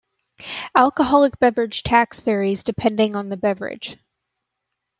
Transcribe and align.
Alcoholic 0.75 1.37
beverage 1.37 1.83
tax 1.83 2.21
varies 2.21 2.63
depending 2.63 3.15
on 3.15 3.29
the 3.29 3.37
beverage. 3.37 3.97